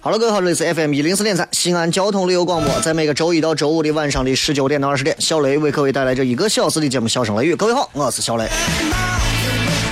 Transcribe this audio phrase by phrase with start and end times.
[0.00, 7.54] 好了，各位好，这里是 FM 一零四点三西安交通旅游广播，在每个周一到周五的晚上的十九点到二十点，小雷为各位带来这一个小时的节目《笑声雷雨》。
[7.56, 8.48] 各位好，我是小雷。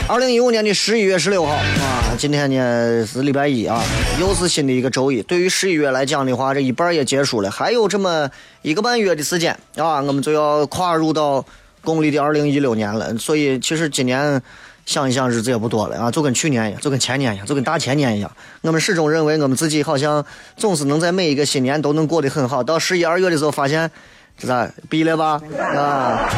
[0.08, 3.82] 二零一五年的十一月十六号啊，今天呢是礼拜一啊，
[4.20, 5.20] 又是新的一个周一。
[5.22, 8.30] 对于十一月来讲的话，这一半也结束了，还有这么
[8.62, 11.44] 一个半月的时间啊，我们就要跨入到
[11.82, 13.18] 公历的二零一六年了。
[13.18, 14.40] 所以，其实今年。
[14.86, 18.30] 想一想，日子也不多了啊，就跟去年一样，就跟前年一样，就跟大前年一样。
[18.62, 20.24] 我们始终认为，我们自己好像
[20.56, 22.62] 总是能在每一个新年都能过得很好。
[22.62, 23.90] 到十一二月的时候，发现，
[24.38, 25.42] 这咋逼了吧？
[25.58, 26.30] 啊！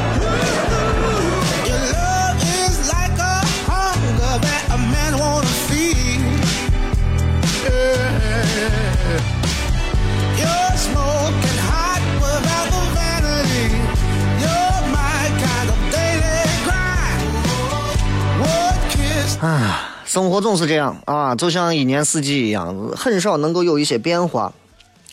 [19.41, 24.53] 啊，生活总是这样啊，就像一年四季一样，很少能够有一些变化。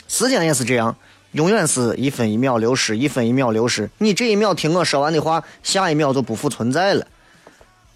[0.07, 0.95] 时间也是这样，
[1.33, 3.87] 永远是一分一秒流逝，一分一秒流逝。
[3.99, 7.05] 你这一秒听我说完的话，下一秒就不复存在了。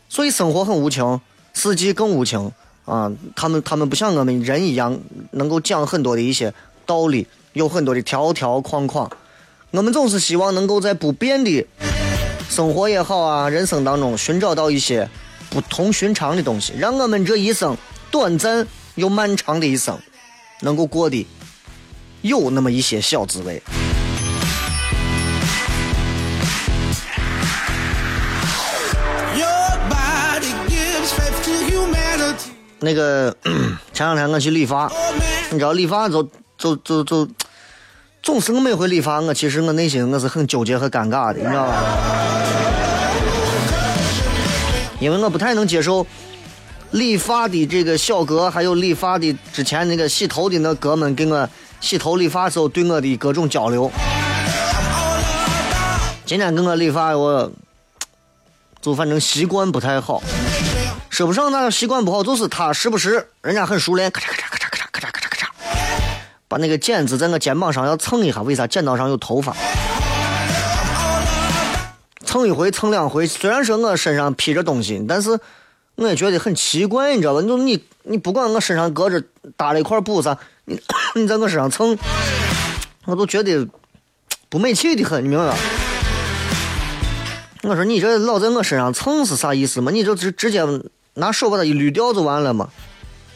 [0.08, 1.20] 所以生活很无情，
[1.54, 2.52] 四季更无情
[2.86, 3.12] 啊。
[3.36, 5.00] 他们他们不像我们人一样，
[5.32, 6.54] 能够讲很多的一些
[6.86, 9.10] 道理，有很多的条条框框。
[9.72, 11.66] 我们总是希望能够在不变的
[12.50, 15.10] 生活也好啊，人生当中寻找到一些。
[15.50, 17.76] 不同寻常的东西，让我们这一生
[18.12, 19.98] 短暂又漫长的一生，
[20.62, 21.26] 能够过得
[22.22, 23.62] 有那么一些小滋味。
[32.82, 33.36] 那个
[33.92, 34.90] 前两天我去理发，
[35.52, 36.24] 你知道理发就
[36.58, 37.28] 就就就
[38.24, 41.74] 总是我每回理发，我其实我内心我是很纠结和尴尬的，你知道吧？
[45.00, 46.06] 因为我不太能接受
[46.92, 51.50] 理发的这个小哥，还有理发的之前那个洗头的那哥们给我
[51.80, 53.90] 洗头理发时候对我的各种交流。
[56.26, 57.52] 今天给我理发，我
[58.82, 60.22] 就反正习惯不太好，
[61.10, 65.50] 说不上那习惯不好，就是他时不时人家很熟练，咔嚓咔嚓咔嚓咔嚓咔嚓咔嚓咔嚓，
[66.48, 69.56] 把那个剪子在我肩膀上要蹭一下，为啥剪刀上有头发？
[72.30, 73.26] 蹭一回，蹭两回。
[73.26, 75.40] 虽然说我身上披着东西，但是
[75.96, 77.42] 我也觉得很奇怪，你知道吧？
[77.42, 79.20] 你就你，你不管我身上搁着
[79.58, 80.80] 搭了一块布啥，你
[81.16, 81.98] 你在我身上蹭，
[83.06, 83.68] 我都觉得
[84.48, 85.56] 不美气的很，你明白吧？
[87.64, 89.92] 我说你这老在我身上蹭是啥意思嘛？
[89.92, 90.64] 你就直直接
[91.16, 92.70] 拿手把它一捋掉就完了嘛？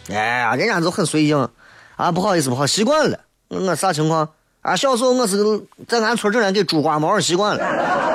[0.10, 1.50] 哎呀，人家就很随性
[1.96, 3.20] 啊，不好意思，不好，习惯了。
[3.48, 4.30] 我啥情况？
[4.62, 8.13] 啊，小时候我是在俺村整天给猪刮毛，习惯了。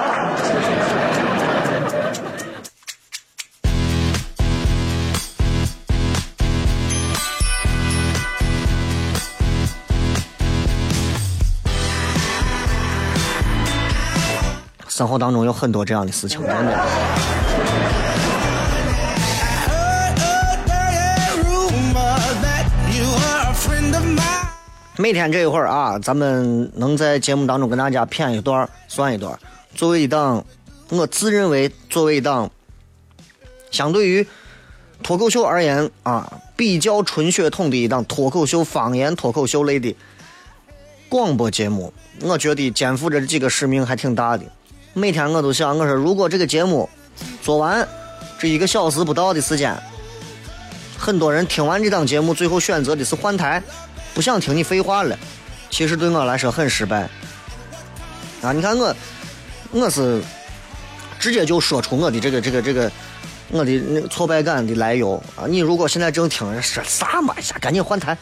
[14.99, 16.85] 生活当中有很多这样的事情，真的。
[24.97, 29.39] 每天这一会儿啊，咱们能在节目当中跟大家谝一段儿算一段儿。
[29.73, 30.45] 作为一档，
[30.89, 32.50] 我自认为作为一档，
[33.71, 34.27] 相对于
[35.05, 39.95] 脱口秀而言啊，比较纯血统的一档脱口秀、方言脱口秀类的
[41.09, 41.93] 广播节目。
[42.21, 44.45] 我觉得肩负着几个使命还挺大的。
[44.99, 46.89] 每天我都想，我说如果这个节目
[47.41, 47.87] 做完
[48.39, 49.75] 这一个小时不到的时间，
[50.99, 53.62] 很多人听完这档节目，最后选择的是换台，
[54.12, 55.17] 不想听你废话了。
[55.71, 57.09] 其实对我来说很失败。
[58.43, 58.95] 啊，你看我，
[59.71, 60.21] 我是
[61.19, 62.91] 直接就说出我的这个这个这个
[63.50, 65.47] 我的那挫败感的来由啊！
[65.49, 68.17] 你如果现在正听说啥嘛呀，赶紧换台。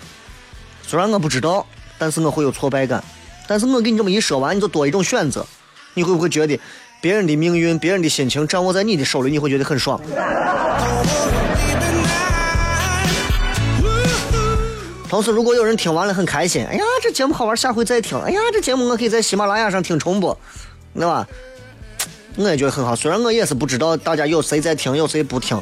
[0.87, 1.67] 虽然我不知道，
[1.99, 3.03] 但是我会有挫败感。
[3.47, 5.47] 但是我给你这么一说完，你就多一种选择，
[5.97, 6.61] 你会不会觉得
[7.01, 9.99] 别人的命运、别人的心情掌握在你的手里，你会觉得很爽？
[15.09, 18.19] 同时，如果有人听完了很开心，哎呀，这节目好玩，下回再听。
[18.21, 20.39] 哎呀，这节目我可以在喜马拉雅上听重播，
[20.93, 21.27] 对吧？
[22.37, 22.95] 我也觉得很好。
[22.95, 25.59] 虽然我也是不知道大家有谁在听，有谁不听，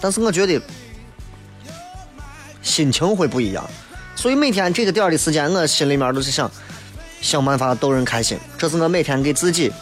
[0.00, 0.62] 但是我觉得
[2.62, 3.68] 心情会不一样。
[4.14, 6.48] 所以每天这个点儿的时间，我心里面都是想
[7.20, 9.72] 想办法逗人开心，这是我每天给自己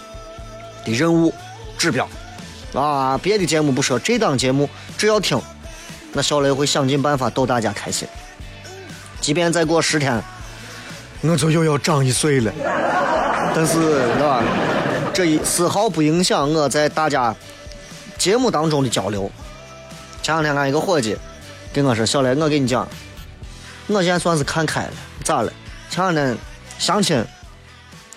[0.85, 1.33] 的任务
[1.79, 2.09] 指标
[2.75, 3.19] 啊。
[3.19, 5.41] 别的节目不说，这档节目只要听，
[6.13, 8.07] 那小雷会想尽办法逗大家开心。
[9.21, 10.23] 即便再过十天，
[11.23, 12.53] 我就又要长一岁了，
[13.55, 14.43] 但是，是吧？
[15.13, 17.35] 这一丝毫不影响我在大家
[18.19, 19.31] 节目当中的交流。
[20.23, 21.17] 前两天俺一个伙计
[21.73, 22.87] 跟我说：“小雷，我跟你讲，
[23.87, 24.93] 我现在算是看开了，
[25.25, 25.53] 咋了？
[25.89, 26.37] 前两天
[26.79, 27.25] 相亲，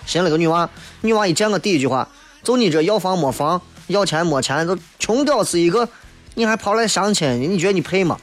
[0.06, 0.68] 寻了个女娃，
[1.00, 2.08] 女娃一见我第一句话，
[2.42, 5.88] 就你这要房没房，要钱没钱，都穷屌丝一个，
[6.34, 8.18] 你还跑来相亲，你觉得你配吗？”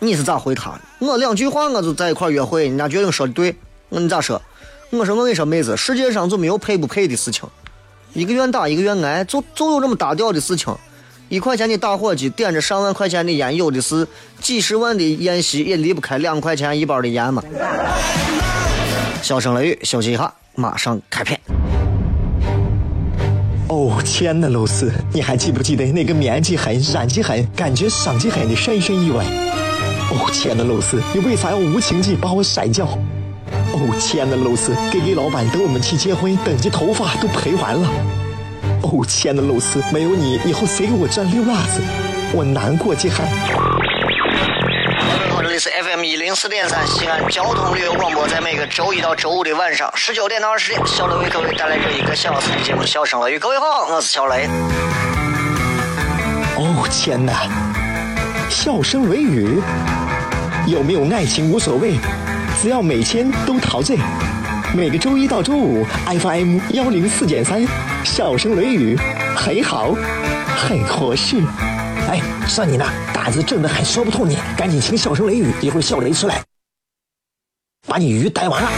[0.00, 0.80] 你是咋回他的？
[0.98, 3.56] 我两句话我就在一块约会，人家决定说的对，
[3.88, 4.40] 我你咋说？
[4.90, 7.48] 我说我跟你说妹子，世界上就没有配不配的事情，
[8.12, 10.76] 一个愿打一个愿挨，就就有这么搭调的事情。
[11.28, 14.06] 一块钱的打火机点着上万块钱的烟，有的是
[14.40, 17.42] 几十万的宴席，也离不开两块钱一包的烟嘛。
[19.22, 21.40] 小声雷雨，休息一下，马上开片。
[23.68, 29.24] 哦天呐，露丝，你还记不记得那个面积狠、染技狠、感觉伤及狠的深深意外？
[30.10, 32.86] 哦天呐，露丝，你为啥要无情地把我甩掉？
[33.72, 37.88] 哦天呐，露丝，给给老板等我们去结婚，等级头发都赔完了。
[38.84, 41.80] 哦天呐，露丝，没有你，以后谁给我蘸溜辣子？
[42.34, 43.14] 我难过极了。
[45.30, 53.36] 好，这里是 FM 一零四点三西安交通旅游广播，在每个周一到周五的晚上十九点到二十点，小雷为各位带来这一个小时的节目《笑声雷雨》。
[53.40, 54.46] 各位好，我是小雷。
[56.56, 57.32] 哦天呐，
[58.50, 59.62] 笑声雷雨，
[60.66, 61.94] 有没有爱情无所谓，
[62.60, 63.96] 只要每天都陶醉。
[64.76, 67.64] 每个周一到周五，FM 幺零四点三，
[68.04, 68.96] 笑声雷雨，
[69.34, 69.94] 很好，
[70.56, 71.38] 很合适。
[72.08, 76.42] 哎，算你那胆子正的很，说不透你，赶紧请笑声雷雨，一会儿笑雷出来，
[77.86, 78.70] 把你鱼逮完了。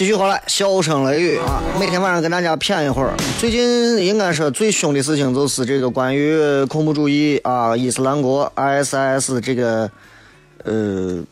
[0.00, 1.62] 继续回来，笑声雷雨啊！
[1.78, 3.14] 每天晚上跟大家谝一会儿。
[3.38, 9.90] 最近应该说最凶的事情就是这个关于恐怖主义啊，伊斯兰国 ISIS 这个
[10.64, 11.22] 呃，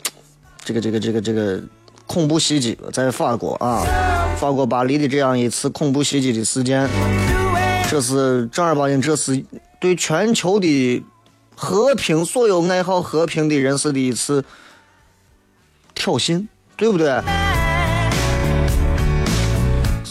[0.62, 1.58] 这个这个这个这个
[2.06, 3.82] 恐怖袭击在法国啊，
[4.38, 6.86] 法国巴黎的这样一次恐怖袭击的事件，
[7.90, 9.42] 这是正儿八经，这是
[9.80, 11.02] 对全球的
[11.56, 14.44] 和平，所有爱好和平的人士的一次
[15.94, 16.46] 挑衅，
[16.76, 17.18] 对不对？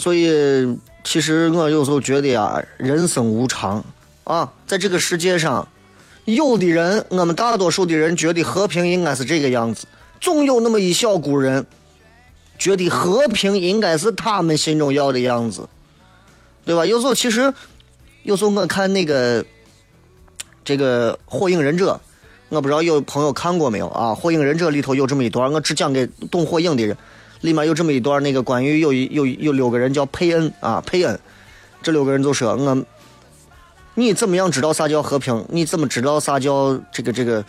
[0.08, 3.84] 所以，其实我有时候觉得啊，人生无常
[4.24, 5.68] 啊，在这个世界上，
[6.24, 9.86] 有的人，我们大多数的人觉得和平应该是这个样子，
[10.22, 11.66] 总有那么一小股人
[12.58, 15.68] 觉得和平应该是他们心中要的样子，
[16.64, 16.86] 对吧？
[16.86, 17.54] 有时候其实，
[18.24, 19.44] 有时候我看那个
[20.64, 21.96] 这个《火影忍者》，
[22.48, 24.12] 我不知道有朋友看过没有啊？
[24.16, 26.98] 《火影忍者》里头有这么一段，我只讲给懂火影的人。
[27.42, 31.20] 里面有这么一段那个关于有一有有六个人叫佩恩啊佩恩，
[31.82, 32.86] 这六个人就说我，
[33.96, 35.46] 你怎么样知道啥叫和平？
[35.50, 37.44] 你怎么知道啥叫这个这个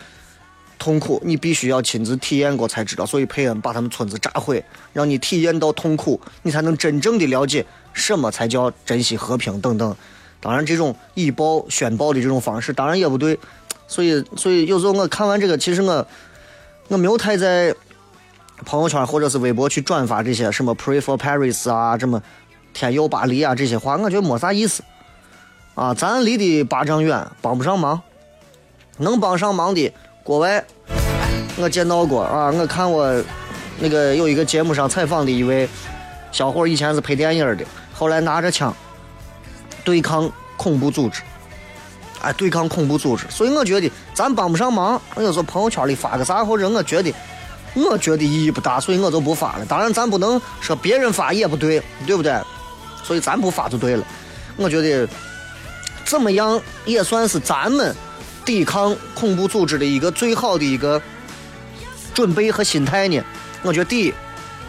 [0.77, 1.21] 痛苦？
[1.25, 3.05] 你必须要亲自体验过才知道。
[3.05, 9.95] 所以佩恩把他们村子炸毁，让你体验到痛苦，你才能真正的了解什么才叫珍惜和平等等。
[10.39, 13.37] 当然，这种以暴宣暴的这种方式当然也不对。
[13.87, 16.07] 所以，所以有时候我看完这个，其实我
[16.87, 17.75] 我没有太在
[18.65, 22.21] 朋友圈或者是微博去转发这些什么 “Pray for Paris” 啊，这么
[22.73, 24.83] 天佑巴黎啊这些话，我觉得没啥意思。
[25.75, 28.01] 啊，咱离的八丈远，帮不上忙。
[28.97, 30.63] 能帮上忙的，国外
[31.57, 32.51] 我见到过啊。
[32.51, 33.23] 我看我
[33.79, 35.69] 那个有一个节目上采访的一位
[36.31, 37.63] 小伙，以前是拍电影的，
[37.93, 38.75] 后来拿着枪
[39.85, 41.21] 对抗恐怖组织。
[42.21, 45.01] 哎，对抗恐怖组织，所以我觉得咱帮不上忙。
[45.15, 47.09] 我有时候朋友圈里发个啥，或者我觉得，
[47.75, 49.65] 我觉得意义不大，所以我就不发了。
[49.65, 52.33] 当然，咱不能说别人发也不对，对不对？
[53.03, 54.05] 所以咱不发就对了。
[54.55, 55.07] 我觉得
[56.05, 57.95] 怎么样也算是咱们
[58.43, 61.01] 抵抗恐怖组织的一个最好的一个
[62.13, 63.23] 准备和心态呢。
[63.61, 64.13] 我觉得第一，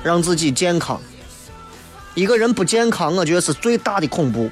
[0.03, 1.01] 让自己健康。
[2.15, 4.51] 一个人不健康，我觉得是最大的恐怖。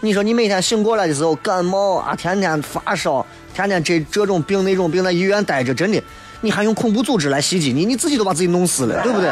[0.00, 6.00] 你说你每天醒过来的时候感冒啊，天天发烧，天天这这种病那种病在医院待着，真的，
[6.40, 9.28] 你还用恐怖组织来袭击你，你自己都把自己弄死了，对不对？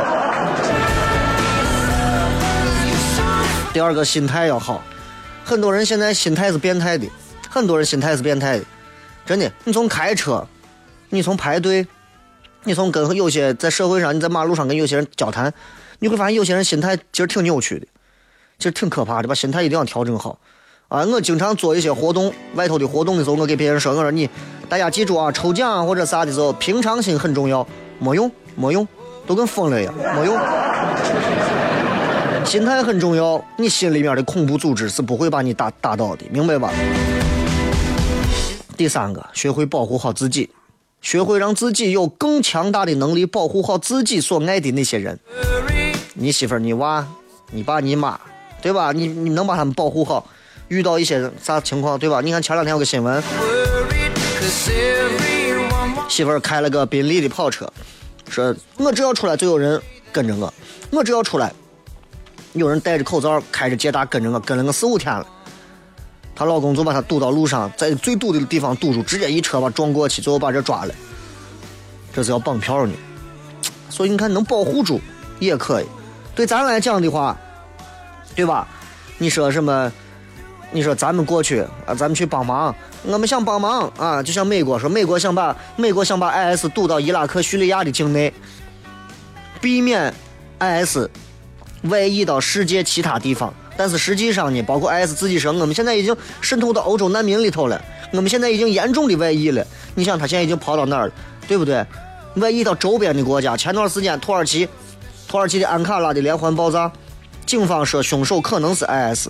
[3.73, 4.83] 第二个心态要好，
[5.45, 7.07] 很多人现在心态是变态的，
[7.49, 8.65] 很多人心态是变态的，
[9.25, 9.53] 真的。
[9.65, 10.47] 你从开车，
[11.11, 11.87] 你从排队，
[12.65, 15.53] 你从跟有些在社会上，你在马路上跟有些人交谈，
[15.99, 17.87] 你会发现有些人心态其实挺扭曲的，
[18.59, 20.39] 其实挺可怕的，把心态一定要调整好。
[20.89, 24.31] 啊，我经常做一些活动，外头的活动的时候，我给别人说，我说你
[24.69, 27.67] 大家记住啊，抽奖或者啥的时候，平常心很重要，
[28.01, 28.87] 没用，没用，
[29.27, 30.37] 都跟疯了一样，没用。
[32.45, 36.71] 心态很重要，你心里面的恐怖组织是不会把你打打倒的，明白吧？
[38.77, 40.51] 第三个，学会保护好自己，
[41.01, 45.19] 学会让自己有更强大的能力保护好自己所爱的那些人，
[46.15, 47.07] 你媳妇儿、你娃、
[47.53, 48.19] 你爸、你妈，
[48.61, 48.91] 对吧？
[48.91, 50.27] 你你能把他们保护好。
[50.69, 52.21] 遇到一些啥情况，对吧？
[52.21, 53.23] 你看前两天有个新闻，
[56.09, 57.71] 媳妇儿开了个宾利的跑车，
[58.29, 59.81] 说我只要出来就有人
[60.13, 60.53] 跟着我，
[60.91, 61.53] 我只要出来，
[62.53, 65.27] 有人戴着口罩开着捷达跟着我，跟了我四五天了。
[66.35, 70.95] 她老公就把她堵到路上，在最堵的地方堵住，直接一车把撞过去，最后把这抓了。
[72.15, 72.95] 这是要绑票呢，
[73.91, 75.01] 所以你看能保护住
[75.39, 75.87] 也可以。
[76.35, 77.37] 对咱来讲的话，
[78.35, 78.67] 对吧？
[79.19, 79.93] 你说什么？
[80.73, 82.75] 你说咱们过去啊，咱们去帮忙，
[83.07, 88.33] 我们想帮忙啊，就像美国说，美国想把美国想把 IS 堵到伊拉克、叙利亚的境内，
[89.61, 90.13] 避免
[90.59, 90.99] IS
[91.85, 93.55] 外溢到世界其他地方。
[93.77, 97.81] 但是实际上呢，包括 IS 自己说，我们现在已经渗透到欧洲难民里头了，
[98.13, 99.65] 我们现在已经严重的外溢了。
[99.95, 101.13] 你想，他现在已经跑到哪儿了，
[101.47, 101.87] 对不对？
[102.37, 103.57] 外溢到周边的国家。
[103.57, 104.69] 前段时间，土耳其，
[105.29, 106.91] 土耳其的安卡拉的连环爆炸，
[107.47, 109.29] 警方说凶手可能是 IS。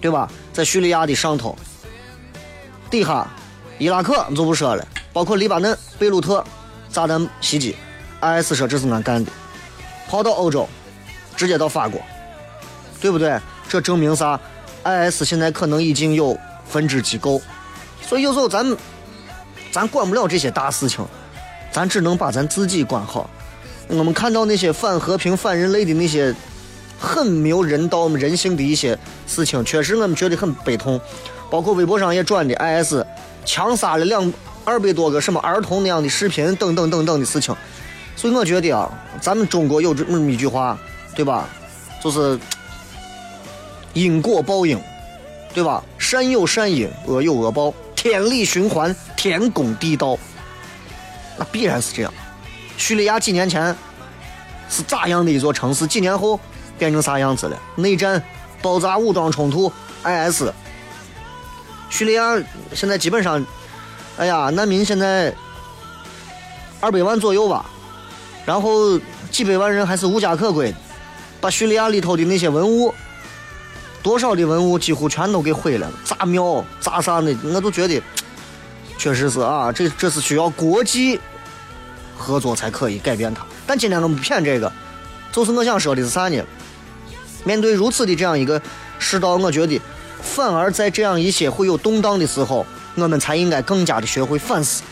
[0.00, 0.30] 对吧？
[0.52, 1.56] 在叙利亚的上头，
[2.90, 3.26] 底下，
[3.78, 6.44] 伊拉克就不说了，包括黎巴嫩贝鲁特
[6.90, 7.76] 炸弹袭击
[8.20, 9.30] ，IS 说这是俺干的，
[10.08, 10.68] 跑到欧洲，
[11.36, 12.00] 直接到法国，
[13.00, 13.38] 对不对？
[13.68, 14.40] 这证明啥
[14.84, 17.40] ？IS 现在可能已经有分支机构，
[18.02, 18.76] 所以有时候咱
[19.70, 21.06] 咱管不了这些大事情，
[21.70, 23.28] 咱只能把咱自己管好。
[23.88, 26.34] 我们看到那些反和平、反人类的那些。
[27.00, 31.00] 很没有人道、人性的一些事情，确实我们觉得很悲痛。
[31.50, 32.96] 包括微博上也转的 IS
[33.44, 34.32] 枪杀了两
[34.64, 37.54] 二百多个什么儿童那样的视频等等等等的事情。
[38.14, 38.90] 所以我觉得啊，
[39.20, 40.78] 咱们中国有这么一句话，
[41.14, 41.48] 对吧？
[42.02, 42.38] 就是
[43.94, 44.78] 因果报应，
[45.54, 45.82] 对吧？
[45.98, 50.18] 善有善因，恶有恶报，天理循环，天公地道，
[51.36, 52.12] 那必然是这样。
[52.76, 53.74] 叙利亚几年前
[54.68, 55.86] 是咋样的一座城市？
[55.86, 56.38] 几年后？
[56.78, 57.58] 变成啥样子了？
[57.74, 58.22] 内战、
[58.62, 59.72] 爆炸、武装冲突、
[60.04, 60.44] IS。
[61.90, 62.36] 叙利亚
[62.74, 63.44] 现在基本上，
[64.16, 65.34] 哎呀，难民现在
[66.80, 67.64] 二百万左右吧，
[68.44, 68.98] 然后
[69.30, 70.74] 几百万人还是无家可归，
[71.40, 72.94] 把叙利亚里头的那些文物，
[74.02, 78.00] 多少的文物几乎全都给毁了，炸庙、炸啥的，我都觉得
[78.96, 81.18] 确实是啊，这这是需要国际
[82.16, 83.44] 合作才可以改变它。
[83.66, 84.72] 但今天我们不骗这个，
[85.32, 86.42] 就是我想说的是啥呢？
[87.44, 88.60] 面对如此的这样一个
[88.98, 89.80] 世道，我觉得
[90.38, 92.64] 反而在这样一些会有动荡的时候，
[92.94, 94.84] 我们才应该更加的学会反思。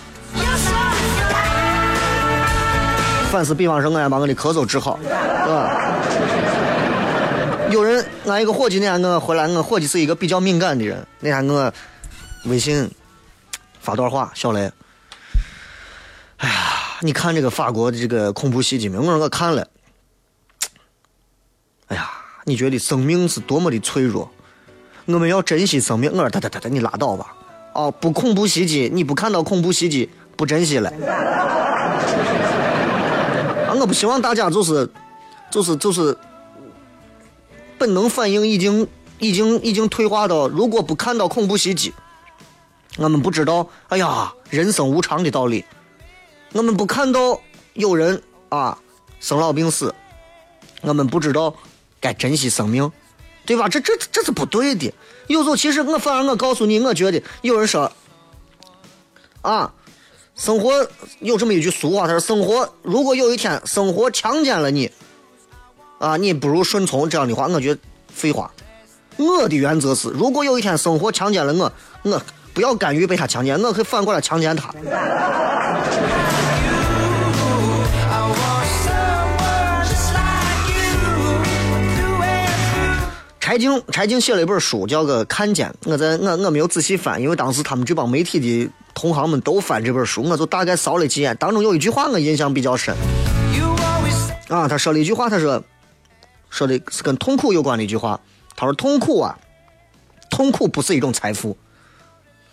[3.30, 5.92] 反思比方说，我想把我的咳嗽治好，是吧？
[7.70, 11.06] 有人，俺一个伙计那天我回来，我伙计是一个比较敏感的人。
[11.20, 11.72] 那天我
[12.46, 12.90] 微信
[13.78, 14.72] 发段话，小雷，
[16.38, 16.54] 哎呀，
[17.02, 18.98] 你看这个法国的这个恐怖袭击没？
[18.98, 19.68] 我说我看了，
[21.86, 22.10] 哎呀，
[22.46, 24.28] 你觉得生命是多么的脆弱？
[25.06, 26.10] 我们要珍惜生命。
[26.10, 27.34] 我说，哒哒哒哒，你拉倒吧。
[27.74, 30.90] 哦，不恐怖袭击，你不看到恐怖袭击，不珍惜了。
[33.68, 34.88] 啊，我不希望大家就是，
[35.50, 36.16] 就是就是，
[37.78, 41.92] 本能反应已经已经已经退化到，如果不看到恐怖袭击，
[42.96, 45.64] 我们不知道，哎呀，人生无常的道理。
[46.52, 47.38] 我们不看到
[47.74, 48.78] 有人啊
[49.20, 49.94] 生老病死，
[50.80, 51.54] 我们不知道
[52.00, 52.90] 该珍惜生命，
[53.46, 53.68] 对吧？
[53.68, 54.92] 这这这是不对的。
[55.28, 57.90] 有时候其实我反而我告诉你，我觉得有人说，
[59.42, 59.72] 啊，
[60.34, 60.86] 生活
[61.20, 64.90] 有这么一句俗话，他说生活如果有一天生活强奸了你，
[65.98, 67.80] 啊，你不如顺从这样的话，我觉得
[68.12, 68.50] 废话。
[69.16, 71.72] 我的原则是，如果有一天生活强奸了我，
[72.02, 72.20] 我
[72.52, 74.74] 不要甘于被他强奸，我可以反过来强奸他。
[83.46, 85.70] 柴静，柴静写了一本书，叫个《看见》。
[85.84, 91.36] 我在我我没有仔细翻，因为当时他们这帮媒体的同行们都翻这本书，我就大概扫了几眼。
[91.36, 92.92] 当中有一句话我印象比较深
[94.48, 95.62] 啊，他说了一句话，他说
[96.50, 98.18] 说的是跟痛苦有关的一句话。
[98.56, 99.38] 他说痛苦啊，
[100.28, 101.56] 痛苦不是一种财富。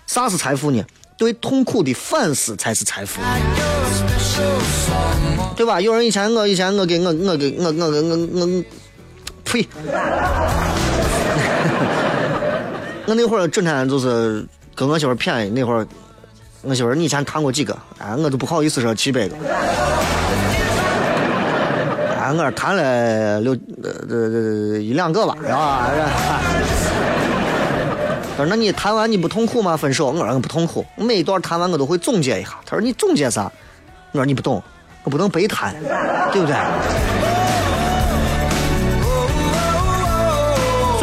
[0.06, 0.86] 啥是财富呢？
[1.18, 3.20] 对痛苦的反思才是财富。
[5.56, 5.82] 对吧？
[5.82, 8.64] 有人以前我以前我给我我给我我给我我，
[9.44, 9.68] 呸！
[13.06, 14.46] 我那会儿整天就是
[14.76, 15.86] 跟我媳妇儿谝那会儿，
[16.62, 17.78] 我媳妇儿你以前谈过几个？
[18.00, 19.36] 哎，我都不好意思说几百个。
[22.20, 23.52] 哎，我谈了六
[23.84, 25.90] 呃呃呃一两个吧，是吧？
[28.36, 29.78] 他说：“那你谈完你不痛苦吗？
[29.78, 33.44] 分手？”我说：“我不痛苦，每一段谈完我都会总结一下。”他说：“你总结啥？”
[34.12, 34.63] 我说：“你不懂，
[35.04, 35.76] 我不能白谈，
[36.32, 36.56] 对不对？”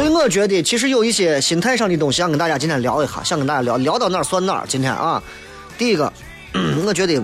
[0.00, 4.64] 所以我觉得，其实有一些心态上的东西，想跟大家今天聊一下，想跟大家聊聊到哪儿算哪儿。
[4.66, 5.22] 今天啊，
[5.76, 6.10] 第一个，
[6.86, 7.22] 我觉得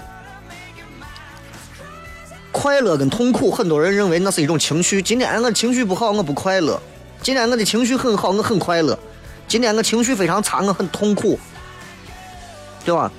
[2.53, 5.01] 快乐跟痛苦，很多人认为那是一种情绪。
[5.01, 6.79] 今天我情绪不好，我不快乐；
[7.23, 8.95] 今天我的情绪很好，我很快乐；
[9.49, 11.41] 今天我情绪非常差，我很痛苦，
[12.85, 13.11] 对吧？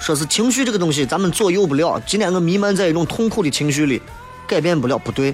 [0.00, 2.02] 说是情绪这个东西，咱们左右不了。
[2.04, 4.02] 今天我弥漫在一种痛苦的情绪里，
[4.48, 5.32] 改变不了，不对。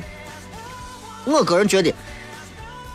[1.25, 1.95] 我个人觉得，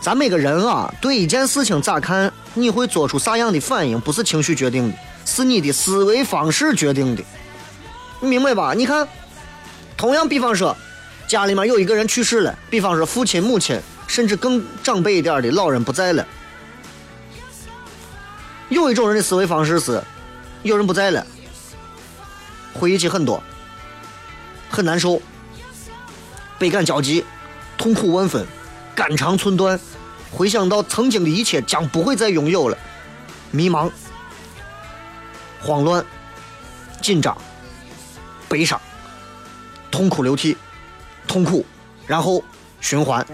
[0.06, 7.24] 咱每个人啊，对一件事情咋看，你会做出啥样的反应，不是情绪决定的，是你的思维方式决定的。
[8.20, 8.76] 你明白吧？
[8.76, 9.08] 你看，
[9.98, 10.78] 同样，比方说，
[11.28, 16.24] 家里面有一个人去世了，比方说父亲、母亲，甚至更长辈一点的老人不在了。
[18.70, 20.00] 有一种人的思维方式是，
[20.62, 21.26] 有人不在了，
[22.76, 23.42] 回忆起很多，
[24.70, 25.20] 很难受，
[26.60, 27.26] 倍感焦急，
[27.76, 28.46] 痛苦万分，
[28.94, 29.80] 肝肠寸断，
[30.36, 32.78] 回想到曾经的一切将不会再拥有了，
[33.52, 33.90] 迷茫、
[35.62, 36.06] 慌乱、
[37.02, 37.38] 紧张、
[38.50, 38.82] 悲伤、
[39.90, 40.58] 痛哭流涕、
[41.26, 41.66] 痛苦，
[42.06, 42.44] 然后
[42.82, 43.26] 循环。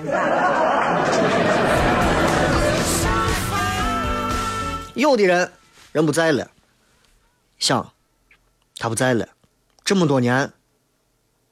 [4.94, 5.52] 有的人
[5.92, 6.52] 人不在了，
[7.58, 7.92] 想
[8.78, 9.28] 他不在了，
[9.84, 10.54] 这么多年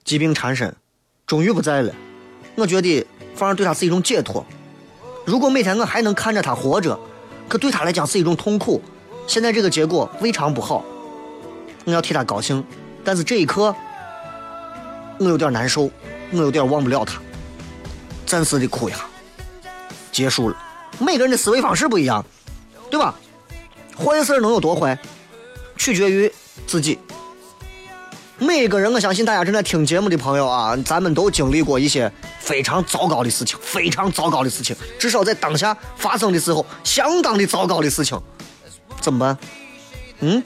[0.04, 0.76] 疾病缠身，
[1.26, 1.92] 终于不在了。
[2.54, 4.46] 我觉得反而对他是一种解脱。
[5.30, 7.00] 如果每天我还能看着他活着，
[7.48, 8.82] 可对他来讲是一种痛苦。
[9.28, 10.84] 现在这个结果未尝不好，
[11.86, 12.66] 我要替他高兴。
[13.04, 13.76] 但是这一刻，
[15.20, 15.88] 我有点难受，
[16.32, 17.22] 我有点忘不了他。
[18.26, 19.06] 暂时的哭一下，
[20.12, 20.58] 结束了。
[20.98, 22.26] 每个人的思维方式不一样，
[22.90, 23.14] 对吧？
[23.96, 24.98] 坏事能有多坏，
[25.78, 26.32] 取决于
[26.66, 26.98] 自己。
[28.42, 38.18] 每个人，我相信大家正在听节目的朋友啊，咱们都经历过一些非常糟糕的事情，非常糟糕的事情，至少在当下发生的时候，相当的糟糕的事情，
[39.02, 39.38] 怎么办？
[40.22, 40.42] 嗯，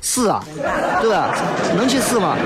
[0.00, 0.44] 死啊，
[1.00, 1.36] 对吧？
[1.76, 2.36] 能去死吗？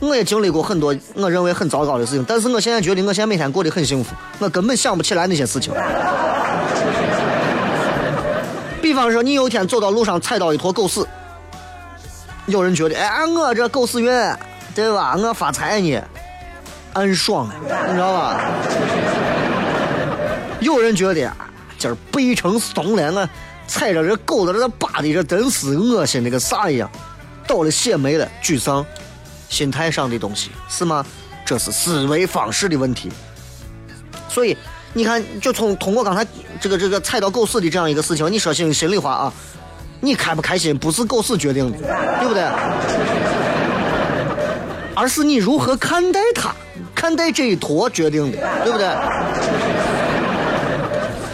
[0.00, 5.70] 我也经历过很多我认为很糟糕的事情，但是我现在觉得我现在每天过得很幸福，我根本想不起来那些事情。
[8.80, 11.06] 比方说，你有一天走到路上踩到一坨狗屎，
[12.50, 14.10] 有人觉得，哎，我这狗屎运，
[14.74, 15.16] 对吧？
[15.16, 16.02] 我发财呢，
[16.92, 17.54] 暗爽了，
[17.86, 18.40] 你知道吧？
[20.60, 21.36] 有人觉得，啊
[21.78, 23.28] 今儿背成怂了，我
[23.66, 26.90] 踩着这狗子这扒的，这真是恶心的跟啥一样。
[27.46, 28.84] 倒了血霉了，沮丧，
[29.48, 31.04] 心态上的东西是吗？
[31.44, 33.10] 这是思维方式的问题。
[34.28, 34.56] 所以
[34.92, 36.26] 你看，就从通过刚才
[36.60, 39.32] 这个这个踩到狗屎的这样一个事情，你说心心里话啊，
[40.00, 41.78] 你开不开心不是狗屎决定的，
[42.18, 42.42] 对不对？
[44.94, 46.54] 而是你如何看待它，
[46.94, 48.88] 看待这一坨决定的，对不对？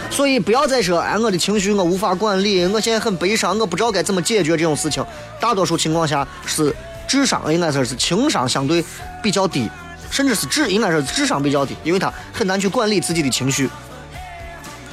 [0.09, 5.05] 所以不要再说，哎，我的情绪我无法管理，我现在很悲伤，我不知道该怎么解决这种事情。
[5.39, 6.75] 大多数情况下是
[7.07, 8.83] 智商应该说是情商相对
[9.21, 9.69] 比较低，
[10.09, 13.69] 甚至是智应该说是智商比较低，因为他很难去管理自己的情绪。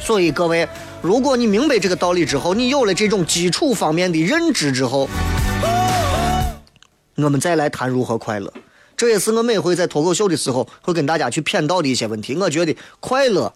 [0.00, 0.68] 所以各位，
[1.04, 5.06] 如果你明白这个道理之后，你有了这种基础方面的认知之后，
[7.16, 8.50] 我们再来谈如何快乐。
[8.96, 12.34] 这也是我每回在脱口秀的时候会跟大家去谝到的一些问题。
[12.36, 13.52] 我觉得快乐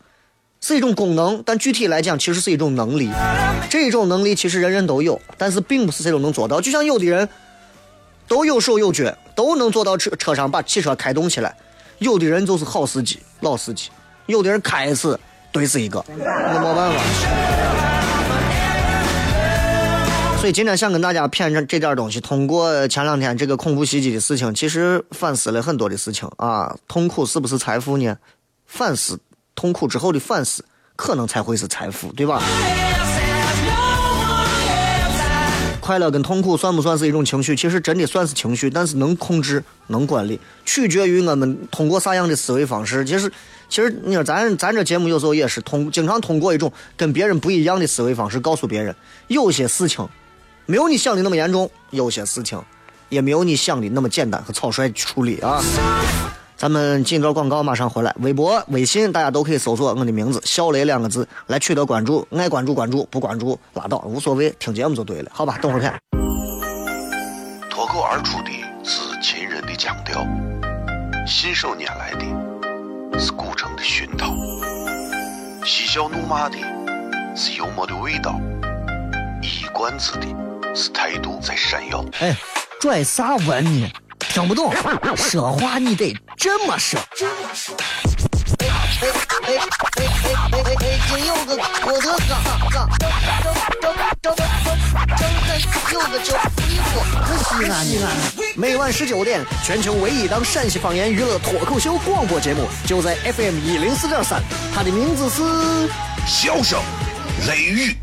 [0.60, 3.08] 是一种功能，但具体来讲，其实是一种能力。
[3.70, 6.60] 这种能力其实人人都有，但是并不是谁都能做到。
[6.60, 7.26] 就像有的人
[8.26, 11.50] 都有手有脚，都能坐到车车上把汽车开动起来；
[11.96, 13.88] 有的人就是好司机、老司机；
[14.26, 15.18] 有的人开一次
[15.52, 17.00] 怼死一个，那没办法。
[20.38, 26.76] 所以今天想跟大家骗这这点东西，通过前两天这个恐怖袭击的事情，其实反思了很多的事情啊。
[26.86, 28.16] 痛苦是不是财富呢？
[28.66, 29.18] 反思
[29.56, 32.40] 痛苦之后的反思，可能才会是财富，对吧？
[35.80, 37.56] 快乐跟痛苦算不算是一种情绪？
[37.56, 43.04] 其实真的算是情绪，但是能控制、能管理，取决于我们通过啥样的思维方式。
[43.04, 43.32] 其实，
[43.68, 48.94] 其实你说咱咱这节目有时候也是通，经常通过一种跟别人不一样的思维方式，告诉别人
[49.26, 50.08] 有些事情
[50.66, 52.60] 没有你想的那么严重，有些事情
[53.08, 55.62] 也没有你想的那么简单和草率处理啊。
[56.56, 58.12] 咱们进一段广告，马上回来。
[58.18, 65.30] 微博、微信大家都可以搜索我的名字“小雷”两个字来取得关注，爱关注关注，不关注拉倒，无所谓，听节目就对了。
[65.32, 65.94] 好吧，等会儿看。
[67.70, 68.50] 脱口而出的
[68.82, 70.26] 是秦人的腔调，
[71.28, 72.24] 信手拈来的
[73.20, 74.32] 是古城的熏陶，
[75.64, 76.56] 嬉笑怒骂的
[77.34, 78.40] 是幽默的味道，
[79.42, 80.26] 一冠子的
[80.72, 82.04] 是态度在闪耀。
[82.20, 82.36] 哎，
[82.80, 83.90] 拽啥文呢？
[84.20, 84.72] 听不懂，
[85.16, 87.00] 说话你得这么说。
[87.10, 88.17] 北
[89.00, 89.14] 北北
[89.46, 90.08] 北
[90.50, 92.32] 北北北京有个郭德纲，
[92.68, 93.08] 纲正
[93.80, 94.36] 正正正
[95.16, 95.22] 正
[95.92, 96.34] 有个叫
[96.66, 98.10] 衣服，可西安西安。
[98.56, 104.42] 每晚十九点，全球唯一档陕西方言娱乐脱口秀广播节目，就在 FM 一零四点三，
[104.74, 105.42] 它的名字是。
[106.26, 106.78] 笑声
[107.46, 107.96] 雷雨，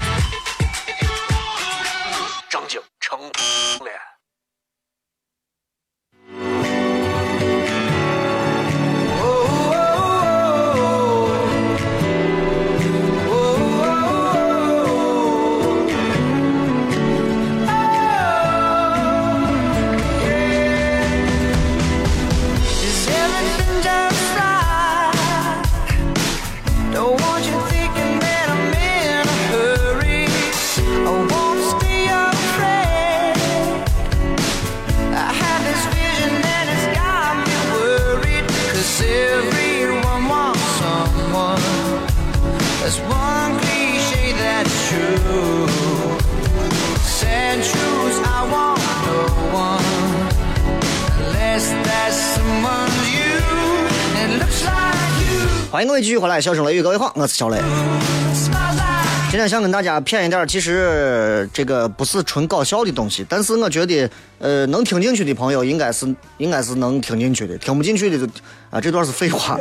[55.85, 57.61] 迎各位继续回来，笑声雷雨，各位好，我是小雷。
[59.29, 68.27] 今天想跟大家谝一点，其实这个不是纯搞笑的东西，但是我觉得，呃，能听进去的朋友应该是应该是能听进去的，听不进去的
[68.71, 69.59] 啊，这段是废话。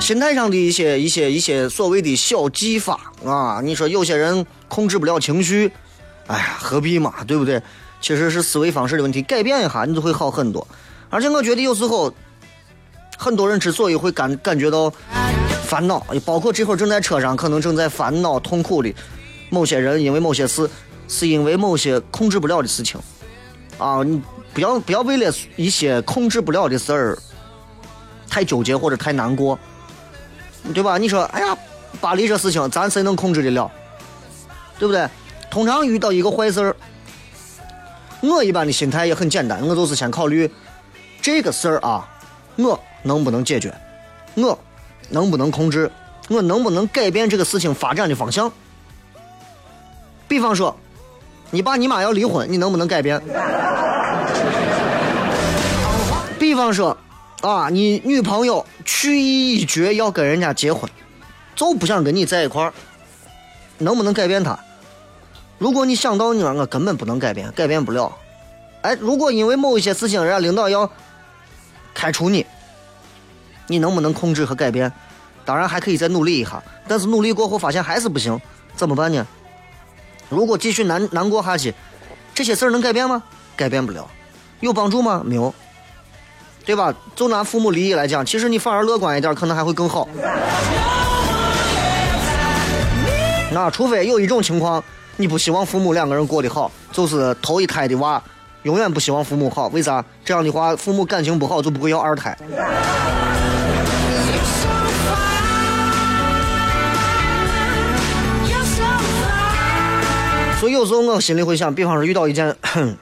[0.00, 5.72] 心态上的一些一些一些所谓的小技法啊，你说有些人控制不了情绪，
[6.26, 7.62] 哎呀，何必嘛，对不对？
[8.02, 10.66] 其实是思维方式的问题，改变一下你就会好很多。
[11.08, 12.12] 而且我觉得有时候
[13.16, 14.92] 很多人之所以会感感觉到
[15.64, 18.92] 烦恼，包括这会儿正在车上，可能正在烦恼、痛苦的
[19.50, 20.68] 某些人，因为某些事，
[21.08, 23.00] 是因为某些控制不了的事情
[23.78, 24.02] 啊！
[24.02, 24.20] 你
[24.52, 27.18] 不要不要为了一些控制不了的事儿
[28.28, 29.58] 太纠结或者太难过，
[30.74, 30.98] 对吧？
[30.98, 31.56] 你说，哎呀，
[32.00, 33.70] 巴黎这事情，咱谁能控制得了？
[34.78, 35.08] 对不对？
[35.50, 36.76] 通常遇到一个坏事儿，
[38.20, 40.50] 我一般的心态也很简单，我就是先考虑
[41.20, 42.08] 这个事儿啊，
[42.56, 43.74] 我能不能解决，
[44.34, 44.58] 我
[45.10, 45.90] 能不能控制，
[46.28, 48.50] 我能不能改变这个事情发展的方向。
[50.28, 50.76] 比方说，
[51.50, 53.20] 你爸你妈要离婚，你能不能改变？
[56.38, 56.96] 比方说，
[57.42, 60.90] 啊，你女朋友去意已决要跟人家结婚，
[61.54, 62.72] 就不想跟你在一块儿，
[63.78, 64.58] 能不能改变她？
[65.58, 68.12] 如果你想到你说我根本不能改变，改变不了，
[68.80, 70.90] 哎，如果因为某一些事情，人家领导要
[71.94, 72.44] 开除你，
[73.72, 74.92] 你能不能控制和改变？
[75.44, 78.38] 当然还可以再努力一下，但是努力过后发现还是不行，
[78.76, 79.26] 怎么办呢？
[80.28, 81.74] 如果继续难难过下去，
[82.34, 83.22] 这些事儿能改变吗？
[83.56, 84.06] 改变不了，
[84.60, 85.22] 有帮助吗？
[85.24, 85.52] 没有，
[86.64, 86.94] 对吧？
[87.16, 90.06] 就拿父母离异来讲，其实你反而乐观一点，可能还会更好。
[93.50, 94.84] 那除非有一种情况，
[95.16, 98.22] 你不希望父母两个人过得好，就是头一胎的娃
[98.62, 100.04] 永远不希望父母好，为啥？
[100.24, 102.38] 这样的话，父母感情不好就不会要二胎。
[110.62, 112.56] 所以有时候我心里会想，比方说遇到一件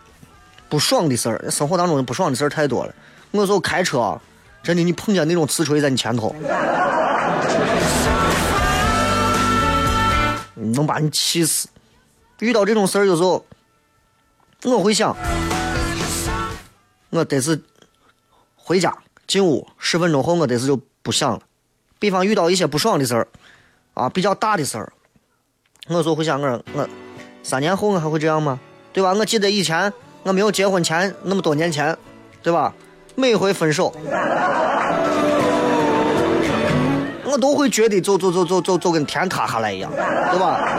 [0.70, 2.94] 不爽的事儿，生活当中不爽的事儿太多了。
[3.32, 4.18] 我有时候开车，
[4.62, 6.34] 真的，你碰见那种瓷锤在你前头，
[10.54, 11.68] 能把你气死。
[12.38, 13.44] 遇到这种事儿，有时候
[14.62, 15.14] 我会想，
[17.10, 17.60] 我得是
[18.56, 18.96] 回家
[19.26, 21.42] 进屋十分钟后，我得是就不想了。
[21.98, 23.28] 比方遇到一些不爽的事儿，
[23.92, 24.90] 啊，比较大的事儿，
[25.88, 26.88] 我有时候会想，我说我
[27.42, 28.58] 三年后我还会这样吗？
[28.92, 29.12] 对吧？
[29.12, 31.96] 我记得以前我没有结婚前那么多年前，
[32.42, 32.72] 对吧？
[33.14, 33.92] 每回分手，
[37.24, 40.78] 我都会觉得就就就就就就跟天塌下来一样，对吧？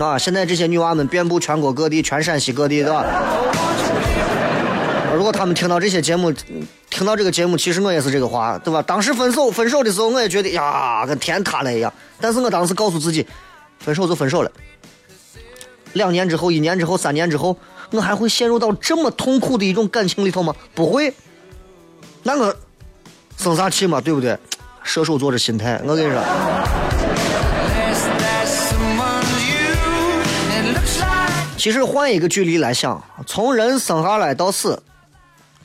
[0.00, 3.04] 啊，现在这些女娃们遍布全国各地，全陕西各地，对吧？
[5.14, 6.32] 如果他们听到这些节目，
[6.88, 8.80] 听到这个节目，其实我也是这个话，对吧？
[8.82, 11.92] 当时分手分手的时候，我也觉得呀，跟天塌了一样。
[12.20, 13.26] 但是我当时告诉自己，
[13.78, 14.50] 分手就分手了。
[15.94, 17.56] 两年之后，一年之后，三年之后，
[17.90, 20.54] 我还会陷入到这么痛苦的一种感情里头吗？
[20.74, 21.12] 不会。
[22.22, 22.54] 那我
[23.36, 24.00] 生啥气嘛？
[24.00, 24.38] 对不对？
[24.82, 26.22] 射手座的心态，我跟你说。
[31.56, 34.82] 其实换一个距离来想，从人生下来到死，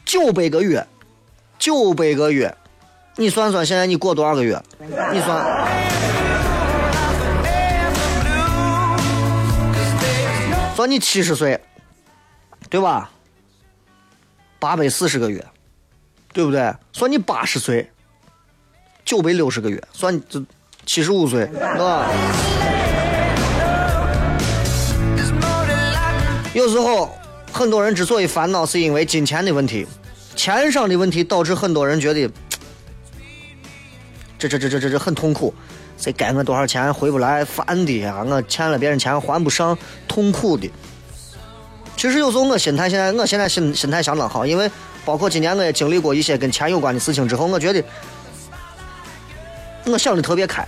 [0.06, 0.86] 九百个月，
[1.58, 2.56] 九百个月，
[3.15, 4.62] 你算算现在你过多少个月？
[5.12, 5.44] 你算。
[10.76, 11.60] 算你七十岁，
[12.70, 13.10] 对吧？
[14.60, 15.44] 八百四十个月，
[16.34, 16.72] 对不对？
[16.91, 17.89] 算你八十岁，
[19.06, 20.44] 九百六十个月，算这
[20.86, 22.10] 七十五岁，对吧？
[26.54, 27.18] 有时候
[27.56, 29.88] 很多人之所以烦恼，是因为金钱的问题，
[30.36, 32.30] 钱上的问题导致很多人觉得
[34.38, 35.54] 这这这这这这很痛苦。
[35.98, 38.22] 谁该我多少钱回不来，烦的呀！
[38.28, 40.70] 我欠了别人钱还不上，痛苦的。
[41.96, 44.70] 其实有时候我心态现在，我现在心心态相当好，因为
[45.06, 47.82] 包括今年我也经历过一些跟钱有关的事情之后，我觉得
[49.86, 50.68] 我想的特别开，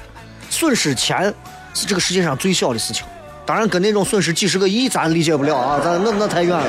[0.49, 1.33] 损失钱
[1.73, 3.05] 是这个世界上最小的事情。
[3.47, 6.65] 当然，跟那种损失几十个亿，咱理解不了啊，咱那那太远了。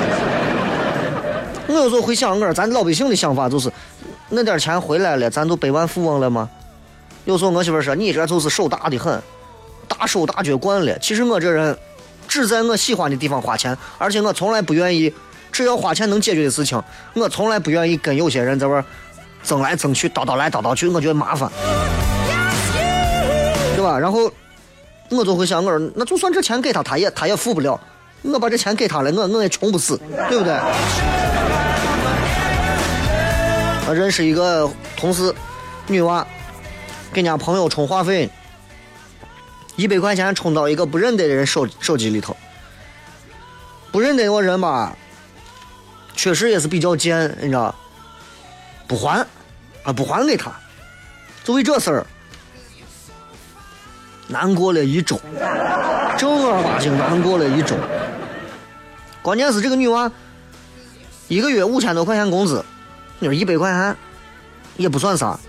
[1.67, 3.69] 我有时候会想，我咱老百姓的想法就是，
[4.29, 6.49] 那点钱回来了，咱就百万富翁了吗？
[7.25, 9.21] 有时候我媳妇说，你这就是手大的很，
[9.89, 10.97] 大手大脚惯了。
[10.99, 11.77] 其实我这人
[12.29, 15.13] 只在我喜欢的地方花钱，而且我从来不愿意，
[15.51, 16.81] 只要花钱能解决的事情，
[17.13, 18.81] 我从来不愿意跟有些人在玩
[19.43, 21.51] 争来争去、叨叨来叨叨去，我觉得麻烦，
[23.75, 23.99] 对吧？
[23.99, 24.31] 然后
[25.09, 27.79] 我就会想，我说那就算这钱给他，他也他也付不了。
[28.21, 30.53] 我把这钱给他了，我我也穷不死，对不对？
[33.87, 35.33] 我认识一个同事，
[35.87, 36.25] 女娃。
[37.11, 38.29] 给人家朋友充话费，
[39.75, 42.37] 一百块钱充到一个不认得的人手手机里头。
[43.91, 44.95] 不认得我人吧，
[46.15, 47.73] 确实也是比较贱，你知道？
[48.87, 49.25] 不还，
[49.81, 50.51] 啊不还给他，
[51.43, 52.05] 就为这事儿
[54.31, 55.19] 难过了一周，
[56.17, 57.75] 正儿八经难过了一周。
[59.23, 60.09] 关键是这个女娃
[61.27, 62.63] 一个月五千多块钱工资，
[63.17, 63.95] 你说一百块钱
[64.77, 65.39] 也不算啥，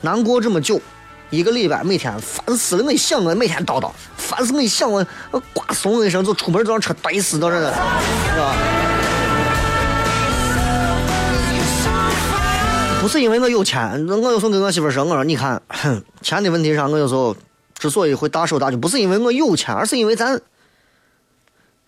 [0.00, 0.80] 难过这么久。
[1.28, 8.54] 一个礼拜每天烦死了，我一想我每天叨叨，烦死我一想我，我呱怂一声就出门就让车怼死到这了，是吧？
[13.00, 15.62] 不是因为我有钱，我有时候跟我媳妇说，我说你看，
[16.20, 17.36] 钱的问题上，我有时候
[17.80, 20.38] 之所以会大手大脚，不是因为我有钱，而是因为咱